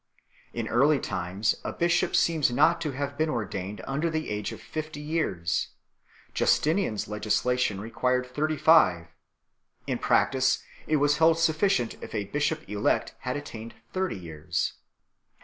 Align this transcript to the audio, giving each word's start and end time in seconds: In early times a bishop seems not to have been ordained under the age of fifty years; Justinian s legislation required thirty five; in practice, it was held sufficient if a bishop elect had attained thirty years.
In 0.51 0.67
early 0.67 0.97
times 0.97 1.53
a 1.63 1.71
bishop 1.71 2.15
seems 2.15 2.49
not 2.49 2.81
to 2.81 2.93
have 2.93 3.19
been 3.19 3.29
ordained 3.29 3.81
under 3.85 4.09
the 4.09 4.31
age 4.31 4.51
of 4.51 4.59
fifty 4.59 4.99
years; 4.99 5.67
Justinian 6.33 6.95
s 6.95 7.07
legislation 7.07 7.79
required 7.79 8.25
thirty 8.25 8.57
five; 8.57 9.09
in 9.85 9.99
practice, 9.99 10.63
it 10.87 10.95
was 10.95 11.17
held 11.17 11.37
sufficient 11.37 12.01
if 12.01 12.15
a 12.15 12.23
bishop 12.25 12.67
elect 12.67 13.13
had 13.19 13.37
attained 13.37 13.75
thirty 13.93 14.17
years. 14.17 14.73